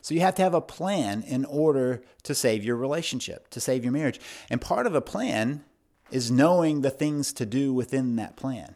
So 0.00 0.14
you 0.14 0.20
have 0.20 0.36
to 0.36 0.42
have 0.42 0.54
a 0.54 0.60
plan 0.60 1.22
in 1.22 1.44
order 1.44 2.04
to 2.22 2.36
save 2.36 2.62
your 2.62 2.76
relationship, 2.76 3.48
to 3.50 3.58
save 3.58 3.82
your 3.82 3.92
marriage. 3.92 4.20
And 4.48 4.60
part 4.60 4.86
of 4.86 4.94
a 4.94 5.00
plan 5.00 5.64
is 6.10 6.30
knowing 6.30 6.80
the 6.80 6.90
things 6.90 7.32
to 7.34 7.46
do 7.46 7.72
within 7.72 8.16
that 8.16 8.36
plan, 8.36 8.74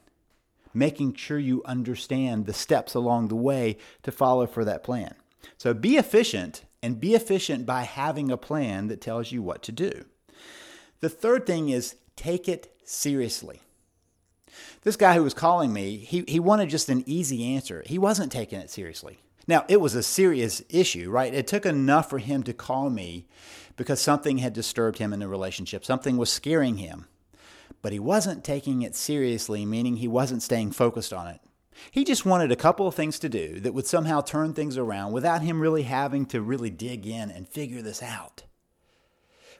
making 0.74 1.14
sure 1.14 1.38
you 1.38 1.62
understand 1.64 2.46
the 2.46 2.52
steps 2.52 2.94
along 2.94 3.28
the 3.28 3.36
way 3.36 3.76
to 4.02 4.12
follow 4.12 4.46
for 4.46 4.64
that 4.64 4.84
plan. 4.84 5.14
So 5.56 5.74
be 5.74 5.96
efficient 5.96 6.64
and 6.82 7.00
be 7.00 7.14
efficient 7.14 7.64
by 7.66 7.82
having 7.82 8.30
a 8.30 8.36
plan 8.36 8.88
that 8.88 9.00
tells 9.00 9.32
you 9.32 9.42
what 9.42 9.62
to 9.64 9.72
do. 9.72 10.04
The 11.00 11.08
third 11.08 11.46
thing 11.46 11.68
is 11.68 11.96
take 12.16 12.48
it 12.48 12.74
seriously. 12.84 13.60
This 14.82 14.96
guy 14.96 15.14
who 15.14 15.22
was 15.22 15.34
calling 15.34 15.72
me, 15.72 15.96
he, 15.96 16.24
he 16.28 16.40
wanted 16.40 16.68
just 16.68 16.88
an 16.88 17.04
easy 17.06 17.54
answer. 17.54 17.82
He 17.86 17.98
wasn't 17.98 18.32
taking 18.32 18.58
it 18.58 18.70
seriously. 18.70 19.18
Now, 19.46 19.64
it 19.68 19.80
was 19.80 19.94
a 19.94 20.02
serious 20.02 20.62
issue, 20.68 21.10
right? 21.10 21.34
It 21.34 21.46
took 21.46 21.66
enough 21.66 22.10
for 22.10 22.18
him 22.18 22.42
to 22.44 22.52
call 22.52 22.90
me 22.90 23.26
because 23.76 24.00
something 24.00 24.38
had 24.38 24.52
disturbed 24.52 24.98
him 24.98 25.12
in 25.12 25.20
the 25.20 25.28
relationship, 25.28 25.84
something 25.84 26.16
was 26.16 26.30
scaring 26.30 26.76
him 26.76 27.06
but 27.80 27.92
he 27.92 27.98
wasn't 27.98 28.44
taking 28.44 28.82
it 28.82 28.94
seriously, 28.94 29.64
meaning 29.64 29.96
he 29.96 30.08
wasn't 30.08 30.42
staying 30.42 30.72
focused 30.72 31.12
on 31.12 31.28
it. 31.28 31.40
He 31.90 32.04
just 32.04 32.26
wanted 32.26 32.52
a 32.52 32.56
couple 32.56 32.86
of 32.86 32.94
things 32.94 33.18
to 33.20 33.28
do 33.28 33.58
that 33.60 33.74
would 33.74 33.86
somehow 33.86 34.20
turn 34.20 34.52
things 34.52 34.76
around 34.76 35.12
without 35.12 35.42
him 35.42 35.60
really 35.60 35.82
having 35.82 36.26
to 36.26 36.42
really 36.42 36.70
dig 36.70 37.06
in 37.06 37.30
and 37.30 37.48
figure 37.48 37.82
this 37.82 38.02
out. 38.02 38.44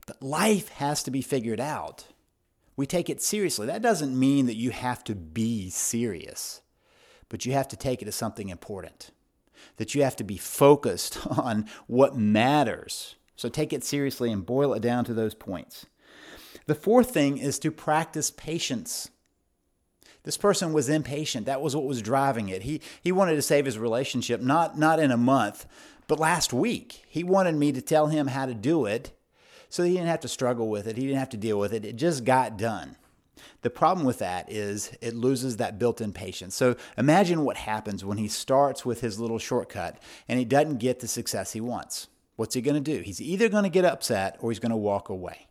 But 0.06 0.22
life 0.22 0.68
has 0.70 1.02
to 1.04 1.10
be 1.10 1.22
figured 1.22 1.60
out. 1.60 2.06
We 2.76 2.86
take 2.86 3.08
it 3.08 3.22
seriously. 3.22 3.66
That 3.66 3.82
doesn't 3.82 4.18
mean 4.18 4.46
that 4.46 4.56
you 4.56 4.70
have 4.70 5.04
to 5.04 5.14
be 5.14 5.70
serious, 5.70 6.62
but 7.28 7.46
you 7.46 7.52
have 7.52 7.68
to 7.68 7.76
take 7.76 8.02
it 8.02 8.08
as 8.08 8.14
something 8.14 8.48
important, 8.48 9.10
that 9.76 9.94
you 9.94 10.02
have 10.02 10.16
to 10.16 10.24
be 10.24 10.38
focused 10.38 11.18
on 11.26 11.66
what 11.86 12.16
matters. 12.16 13.16
So 13.36 13.48
take 13.48 13.72
it 13.72 13.84
seriously 13.84 14.30
and 14.30 14.44
boil 14.44 14.74
it 14.74 14.80
down 14.80 15.04
to 15.06 15.14
those 15.14 15.34
points. 15.34 15.86
The 16.66 16.74
fourth 16.74 17.10
thing 17.10 17.38
is 17.38 17.58
to 17.60 17.70
practice 17.70 18.30
patience. 18.30 19.10
This 20.24 20.36
person 20.36 20.72
was 20.72 20.88
impatient. 20.88 21.46
That 21.46 21.60
was 21.60 21.74
what 21.74 21.84
was 21.84 22.02
driving 22.02 22.48
it. 22.48 22.62
He, 22.62 22.80
he 23.02 23.10
wanted 23.10 23.34
to 23.36 23.42
save 23.42 23.64
his 23.64 23.78
relationship, 23.78 24.40
not, 24.40 24.78
not 24.78 25.00
in 25.00 25.10
a 25.10 25.16
month, 25.16 25.66
but 26.06 26.20
last 26.20 26.52
week. 26.52 27.04
He 27.08 27.24
wanted 27.24 27.56
me 27.56 27.72
to 27.72 27.82
tell 27.82 28.06
him 28.06 28.28
how 28.28 28.46
to 28.46 28.54
do 28.54 28.86
it 28.86 29.12
so 29.68 29.82
he 29.82 29.94
didn't 29.94 30.08
have 30.08 30.20
to 30.20 30.28
struggle 30.28 30.68
with 30.68 30.86
it. 30.86 30.96
He 30.96 31.06
didn't 31.06 31.18
have 31.18 31.30
to 31.30 31.36
deal 31.36 31.58
with 31.58 31.72
it. 31.72 31.84
It 31.84 31.96
just 31.96 32.24
got 32.24 32.56
done. 32.56 32.96
The 33.62 33.70
problem 33.70 34.04
with 34.04 34.18
that 34.18 34.50
is 34.50 34.92
it 35.00 35.14
loses 35.14 35.56
that 35.56 35.78
built 35.78 36.00
in 36.00 36.12
patience. 36.12 36.54
So 36.54 36.76
imagine 36.98 37.44
what 37.44 37.56
happens 37.56 38.04
when 38.04 38.18
he 38.18 38.28
starts 38.28 38.84
with 38.84 39.00
his 39.00 39.18
little 39.18 39.38
shortcut 39.38 39.98
and 40.28 40.38
he 40.38 40.44
doesn't 40.44 40.78
get 40.78 41.00
the 41.00 41.08
success 41.08 41.52
he 41.52 41.60
wants. 41.60 42.08
What's 42.36 42.54
he 42.54 42.60
going 42.60 42.82
to 42.82 42.96
do? 42.96 43.02
He's 43.02 43.20
either 43.20 43.48
going 43.48 43.64
to 43.64 43.70
get 43.70 43.84
upset 43.84 44.36
or 44.40 44.50
he's 44.50 44.58
going 44.58 44.70
to 44.70 44.76
walk 44.76 45.08
away. 45.08 45.46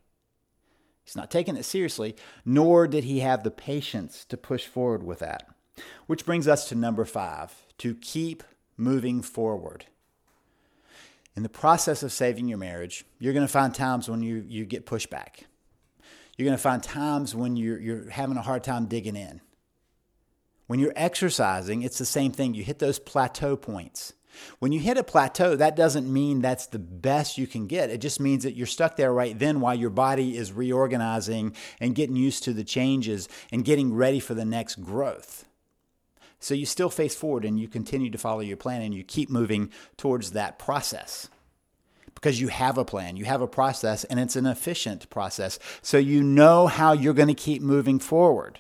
He's 1.12 1.18
not 1.18 1.30
taking 1.30 1.58
it 1.58 1.66
seriously, 1.66 2.16
nor 2.46 2.88
did 2.88 3.04
he 3.04 3.20
have 3.20 3.44
the 3.44 3.52
patience 3.52 4.24
to 4.30 4.38
push 4.38 4.66
forward 4.66 5.04
with 5.04 5.20
that. 5.20 5.46
Which 6.08 6.26
brings 6.26 6.48
us 6.48 6.70
to 6.70 6.76
number 6.76 7.04
five 7.04 7.54
to 7.80 7.96
keep 7.96 8.44
moving 8.78 9.22
forward. 9.22 9.88
In 11.36 11.44
the 11.44 11.50
process 11.50 12.02
of 12.02 12.14
saving 12.14 12.48
your 12.48 12.60
marriage, 12.60 13.04
you're 13.20 13.34
going 13.34 13.46
to 13.46 13.52
find 13.52 13.76
times 13.76 14.10
when 14.10 14.24
you, 14.24 14.46
you 14.48 14.64
get 14.64 14.86
pushback. 14.86 15.42
You're 16.38 16.46
going 16.46 16.58
to 16.58 16.64
find 16.64 16.82
times 16.82 17.36
when 17.36 17.58
you're, 17.58 17.78
you're 17.78 18.10
having 18.10 18.38
a 18.38 18.42
hard 18.42 18.64
time 18.64 18.86
digging 18.86 19.18
in. 19.18 19.42
When 20.72 20.80
you're 20.80 20.94
exercising, 20.96 21.82
it's 21.82 21.98
the 21.98 22.06
same 22.06 22.32
thing. 22.32 22.54
You 22.54 22.64
hit 22.64 22.80
those 22.80 22.98
plateau 22.98 23.58
points. 23.58 24.14
When 24.60 24.72
you 24.72 24.80
hit 24.80 24.98
a 24.98 25.04
plateau, 25.04 25.58
that 25.58 25.76
doesn't 25.76 26.08
mean 26.10 26.40
that's 26.40 26.68
the 26.68 26.80
best 26.80 27.38
you 27.38 27.46
can 27.46 27.68
get. 27.68 27.90
It 27.90 27.98
just 27.98 28.22
means 28.22 28.44
that 28.44 28.56
you're 28.56 28.66
stuck 28.66 28.96
there 28.96 29.12
right 29.12 29.38
then 29.38 29.60
while 29.60 29.76
your 29.76 29.90
body 29.90 30.38
is 30.38 30.54
reorganizing 30.54 31.58
and 31.82 31.94
getting 31.94 32.16
used 32.16 32.44
to 32.44 32.54
the 32.54 32.64
changes 32.64 33.28
and 33.52 33.66
getting 33.66 33.94
ready 33.94 34.22
for 34.22 34.34
the 34.34 34.46
next 34.46 34.78
growth. 34.78 35.44
So 36.40 36.54
you 36.54 36.66
still 36.66 36.90
face 36.90 37.16
forward 37.16 37.44
and 37.44 37.60
you 37.60 37.68
continue 37.68 38.10
to 38.10 38.18
follow 38.18 38.40
your 38.40 38.56
plan 38.56 38.82
and 38.82 38.96
you 38.96 39.04
keep 39.04 39.30
moving 39.30 39.72
towards 39.98 40.32
that 40.32 40.58
process 40.58 41.28
because 42.16 42.40
you 42.40 42.48
have 42.48 42.78
a 42.78 42.86
plan, 42.86 43.18
you 43.18 43.26
have 43.26 43.42
a 43.42 43.46
process, 43.46 44.06
and 44.06 44.22
it's 44.22 44.38
an 44.38 44.46
efficient 44.46 45.10
process. 45.10 45.60
So 45.82 45.98
you 45.98 46.24
know 46.24 46.68
how 46.68 46.94
you're 46.94 47.14
going 47.14 47.28
to 47.28 47.34
keep 47.34 47.62
moving 47.62 48.00
forward. 48.00 48.60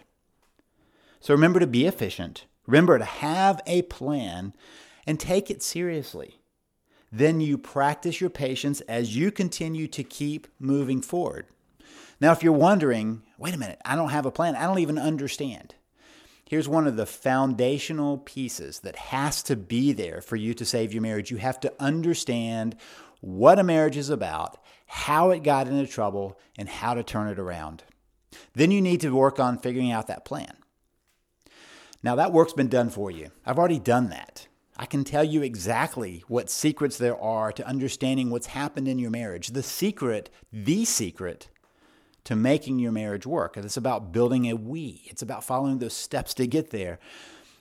So 1.21 1.33
remember 1.33 1.59
to 1.59 1.67
be 1.67 1.85
efficient, 1.85 2.45
remember 2.65 2.97
to 2.97 3.05
have 3.05 3.61
a 3.67 3.83
plan 3.83 4.53
and 5.05 5.19
take 5.19 5.49
it 5.49 5.61
seriously. 5.61 6.41
Then 7.11 7.41
you 7.41 7.57
practice 7.57 8.19
your 8.19 8.29
patience 8.29 8.81
as 8.81 9.15
you 9.15 9.31
continue 9.31 9.87
to 9.87 10.03
keep 10.03 10.47
moving 10.59 11.01
forward. 11.01 11.45
Now, 12.19 12.31
if 12.31 12.41
you're 12.41 12.53
wondering, 12.53 13.21
wait 13.37 13.53
a 13.53 13.57
minute, 13.57 13.79
I 13.85 13.95
don't 13.95 14.09
have 14.09 14.25
a 14.25 14.31
plan, 14.31 14.55
I 14.55 14.63
don't 14.63 14.79
even 14.79 14.97
understand. 14.97 15.75
Here's 16.47 16.67
one 16.67 16.87
of 16.87 16.97
the 16.97 17.05
foundational 17.05 18.17
pieces 18.17 18.79
that 18.79 18.95
has 18.95 19.43
to 19.43 19.55
be 19.55 19.93
there 19.93 20.21
for 20.21 20.35
you 20.35 20.53
to 20.55 20.65
save 20.65 20.91
your 20.91 21.01
marriage. 21.01 21.31
You 21.31 21.37
have 21.37 21.59
to 21.61 21.73
understand 21.79 22.75
what 23.21 23.59
a 23.59 23.63
marriage 23.63 23.95
is 23.95 24.09
about, 24.09 24.57
how 24.85 25.31
it 25.31 25.43
got 25.43 25.67
into 25.67 25.87
trouble, 25.87 26.37
and 26.57 26.67
how 26.67 26.93
to 26.93 27.03
turn 27.03 27.27
it 27.27 27.39
around. 27.39 27.83
Then 28.53 28.71
you 28.71 28.81
need 28.81 29.01
to 29.01 29.15
work 29.15 29.39
on 29.39 29.59
figuring 29.59 29.91
out 29.91 30.07
that 30.07 30.25
plan. 30.25 30.53
Now, 32.03 32.15
that 32.15 32.33
work's 32.33 32.53
been 32.53 32.67
done 32.67 32.89
for 32.89 33.11
you. 33.11 33.31
I've 33.45 33.59
already 33.59 33.79
done 33.79 34.09
that. 34.09 34.47
I 34.77 34.85
can 34.85 35.03
tell 35.03 35.23
you 35.23 35.43
exactly 35.43 36.23
what 36.27 36.49
secrets 36.49 36.97
there 36.97 37.19
are 37.21 37.51
to 37.51 37.67
understanding 37.67 38.31
what's 38.31 38.47
happened 38.47 38.87
in 38.87 38.97
your 38.97 39.11
marriage. 39.11 39.49
The 39.49 39.61
secret, 39.61 40.29
the 40.51 40.85
secret 40.85 41.49
to 42.23 42.35
making 42.35 42.79
your 42.79 42.91
marriage 42.91 43.25
work. 43.25 43.55
And 43.55 43.65
It's 43.65 43.77
about 43.77 44.11
building 44.11 44.49
a 44.49 44.55
we, 44.55 45.03
it's 45.05 45.21
about 45.21 45.43
following 45.43 45.79
those 45.79 45.93
steps 45.93 46.33
to 46.35 46.47
get 46.47 46.71
there. 46.71 46.99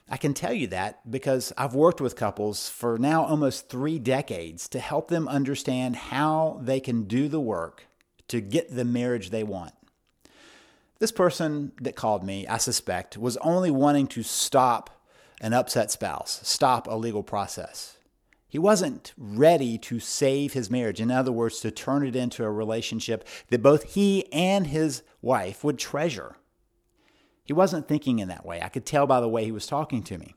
I 0.09 0.17
can 0.17 0.33
tell 0.33 0.53
you 0.53 0.67
that 0.67 1.09
because 1.09 1.53
I've 1.57 1.73
worked 1.73 2.01
with 2.01 2.15
couples 2.15 2.67
for 2.67 2.97
now 2.97 3.23
almost 3.23 3.69
three 3.69 3.97
decades 3.97 4.67
to 4.69 4.79
help 4.79 5.07
them 5.07 5.27
understand 5.27 5.95
how 5.95 6.59
they 6.61 6.79
can 6.79 7.03
do 7.03 7.27
the 7.27 7.39
work 7.39 7.85
to 8.27 8.41
get 8.41 8.75
the 8.75 8.85
marriage 8.85 9.29
they 9.29 9.43
want. 9.43 9.73
This 11.01 11.11
person 11.11 11.71
that 11.81 11.95
called 11.95 12.23
me, 12.23 12.45
I 12.45 12.57
suspect, 12.57 13.17
was 13.17 13.35
only 13.37 13.71
wanting 13.71 14.05
to 14.09 14.21
stop 14.21 15.01
an 15.41 15.51
upset 15.51 15.89
spouse, 15.89 16.39
stop 16.43 16.85
a 16.85 16.93
legal 16.93 17.23
process. 17.23 17.97
He 18.47 18.59
wasn't 18.59 19.11
ready 19.17 19.79
to 19.79 19.99
save 19.99 20.53
his 20.53 20.69
marriage. 20.69 21.01
In 21.01 21.09
other 21.09 21.31
words, 21.31 21.59
to 21.61 21.71
turn 21.71 22.05
it 22.05 22.15
into 22.15 22.43
a 22.43 22.51
relationship 22.51 23.27
that 23.49 23.63
both 23.63 23.95
he 23.95 24.31
and 24.31 24.67
his 24.67 25.01
wife 25.23 25.63
would 25.63 25.79
treasure. 25.79 26.35
He 27.43 27.51
wasn't 27.51 27.87
thinking 27.87 28.19
in 28.19 28.27
that 28.27 28.45
way. 28.45 28.61
I 28.61 28.69
could 28.69 28.85
tell 28.85 29.07
by 29.07 29.21
the 29.21 29.27
way 29.27 29.43
he 29.43 29.51
was 29.51 29.65
talking 29.65 30.03
to 30.03 30.19
me. 30.19 30.35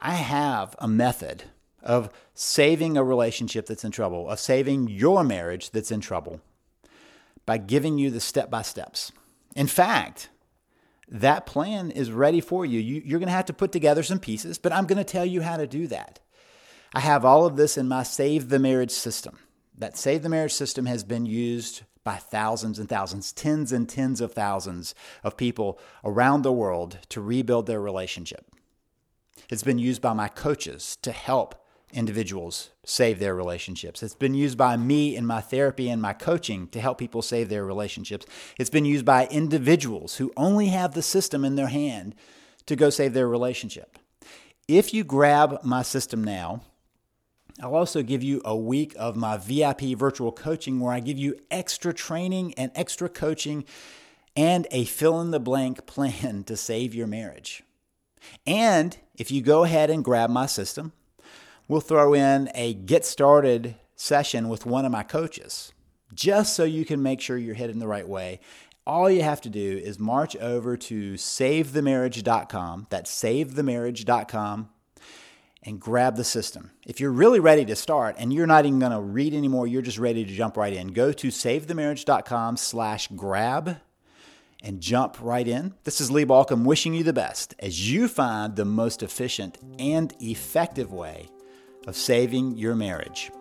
I 0.00 0.14
have 0.14 0.74
a 0.78 0.88
method 0.88 1.44
of 1.82 2.08
saving 2.32 2.96
a 2.96 3.04
relationship 3.04 3.66
that's 3.66 3.84
in 3.84 3.90
trouble, 3.90 4.30
of 4.30 4.40
saving 4.40 4.88
your 4.88 5.22
marriage 5.22 5.70
that's 5.72 5.90
in 5.90 6.00
trouble 6.00 6.40
by 7.48 7.56
giving 7.56 7.96
you 7.96 8.10
the 8.10 8.20
step 8.20 8.50
by 8.50 8.60
steps. 8.60 9.10
In 9.56 9.68
fact, 9.68 10.28
that 11.08 11.46
plan 11.46 11.90
is 11.90 12.12
ready 12.12 12.42
for 12.42 12.66
you. 12.66 12.78
you 12.78 13.16
are 13.16 13.18
going 13.18 13.26
to 13.28 13.32
have 13.32 13.46
to 13.46 13.54
put 13.54 13.72
together 13.72 14.02
some 14.02 14.18
pieces, 14.18 14.58
but 14.58 14.70
I'm 14.70 14.84
going 14.84 14.98
to 14.98 15.12
tell 15.12 15.24
you 15.24 15.40
how 15.40 15.56
to 15.56 15.66
do 15.66 15.86
that. 15.86 16.20
I 16.94 17.00
have 17.00 17.24
all 17.24 17.46
of 17.46 17.56
this 17.56 17.78
in 17.78 17.88
my 17.88 18.02
Save 18.02 18.50
the 18.50 18.58
Marriage 18.58 18.90
system. 18.90 19.38
That 19.78 19.96
Save 19.96 20.24
the 20.24 20.28
Marriage 20.28 20.52
system 20.52 20.84
has 20.84 21.04
been 21.04 21.24
used 21.24 21.84
by 22.04 22.16
thousands 22.16 22.78
and 22.78 22.86
thousands, 22.86 23.32
tens 23.32 23.72
and 23.72 23.88
tens 23.88 24.20
of 24.20 24.34
thousands 24.34 24.94
of 25.24 25.38
people 25.38 25.78
around 26.04 26.42
the 26.42 26.52
world 26.52 26.98
to 27.08 27.22
rebuild 27.22 27.64
their 27.64 27.80
relationship. 27.80 28.44
It's 29.48 29.64
been 29.64 29.78
used 29.78 30.02
by 30.02 30.12
my 30.12 30.28
coaches 30.28 30.98
to 31.00 31.12
help 31.12 31.64
individuals 31.92 32.70
save 32.84 33.18
their 33.18 33.34
relationships. 33.34 34.02
It's 34.02 34.14
been 34.14 34.34
used 34.34 34.58
by 34.58 34.76
me 34.76 35.16
in 35.16 35.26
my 35.26 35.40
therapy 35.40 35.88
and 35.88 36.00
my 36.02 36.12
coaching 36.12 36.68
to 36.68 36.80
help 36.80 36.98
people 36.98 37.22
save 37.22 37.48
their 37.48 37.64
relationships. 37.64 38.26
It's 38.58 38.70
been 38.70 38.84
used 38.84 39.04
by 39.04 39.26
individuals 39.26 40.16
who 40.16 40.32
only 40.36 40.68
have 40.68 40.94
the 40.94 41.02
system 41.02 41.44
in 41.44 41.56
their 41.56 41.68
hand 41.68 42.14
to 42.66 42.76
go 42.76 42.90
save 42.90 43.14
their 43.14 43.28
relationship. 43.28 43.98
If 44.66 44.92
you 44.92 45.02
grab 45.02 45.60
my 45.64 45.82
system 45.82 46.22
now, 46.22 46.62
I'll 47.60 47.74
also 47.74 48.02
give 48.02 48.22
you 48.22 48.40
a 48.44 48.56
week 48.56 48.94
of 48.98 49.16
my 49.16 49.36
VIP 49.36 49.96
virtual 49.96 50.30
coaching 50.30 50.78
where 50.78 50.92
I 50.92 51.00
give 51.00 51.18
you 51.18 51.36
extra 51.50 51.92
training 51.92 52.54
and 52.54 52.70
extra 52.74 53.08
coaching 53.08 53.64
and 54.36 54.66
a 54.70 54.84
fill 54.84 55.20
in 55.20 55.32
the 55.32 55.40
blank 55.40 55.86
plan 55.86 56.44
to 56.44 56.56
save 56.56 56.94
your 56.94 57.06
marriage. 57.06 57.62
And 58.46 58.96
if 59.16 59.30
you 59.30 59.42
go 59.42 59.64
ahead 59.64 59.90
and 59.90 60.04
grab 60.04 60.30
my 60.30 60.46
system, 60.46 60.92
we'll 61.68 61.80
throw 61.80 62.14
in 62.14 62.50
a 62.54 62.74
get 62.74 63.04
started 63.04 63.76
session 63.94 64.48
with 64.48 64.66
one 64.66 64.84
of 64.84 64.92
my 64.92 65.02
coaches 65.02 65.72
just 66.14 66.56
so 66.56 66.64
you 66.64 66.84
can 66.84 67.02
make 67.02 67.20
sure 67.20 67.36
you're 67.36 67.54
heading 67.54 67.78
the 67.78 67.86
right 67.86 68.08
way. 68.08 68.40
All 68.86 69.10
you 69.10 69.22
have 69.22 69.42
to 69.42 69.50
do 69.50 69.78
is 69.78 69.98
march 69.98 70.34
over 70.36 70.76
to 70.78 71.14
savethemarriage.com. 71.14 72.86
That's 72.88 73.22
savethemarriage.com 73.22 74.70
and 75.62 75.80
grab 75.80 76.16
the 76.16 76.24
system. 76.24 76.70
If 76.86 76.98
you're 76.98 77.12
really 77.12 77.40
ready 77.40 77.66
to 77.66 77.76
start 77.76 78.16
and 78.18 78.32
you're 78.32 78.46
not 78.46 78.64
even 78.64 78.78
going 78.78 78.92
to 78.92 79.00
read 79.00 79.34
anymore, 79.34 79.66
you're 79.66 79.82
just 79.82 79.98
ready 79.98 80.24
to 80.24 80.32
jump 80.32 80.56
right 80.56 80.72
in. 80.72 80.88
Go 80.88 81.12
to 81.12 81.28
savethemarriage.com 81.28 82.56
slash 82.56 83.08
grab 83.08 83.76
and 84.62 84.80
jump 84.80 85.18
right 85.20 85.46
in. 85.46 85.74
This 85.84 86.00
is 86.00 86.10
Lee 86.10 86.24
Baucom 86.24 86.64
wishing 86.64 86.94
you 86.94 87.04
the 87.04 87.12
best 87.12 87.54
as 87.58 87.92
you 87.92 88.08
find 88.08 88.56
the 88.56 88.64
most 88.64 89.02
efficient 89.02 89.58
and 89.78 90.14
effective 90.20 90.90
way 90.90 91.28
of 91.88 91.96
saving 91.96 92.56
your 92.56 92.76
marriage. 92.76 93.32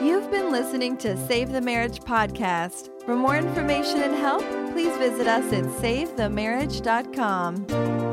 You've 0.00 0.30
been 0.30 0.50
listening 0.52 0.96
to 0.98 1.16
Save 1.26 1.50
the 1.50 1.60
Marriage 1.60 1.98
podcast. 2.00 2.90
For 3.04 3.16
more 3.16 3.36
information 3.36 4.02
and 4.02 4.14
help, 4.14 4.44
please 4.72 4.96
visit 4.98 5.26
us 5.26 5.52
at 5.52 5.64
savethemarriage.com. 5.64 8.05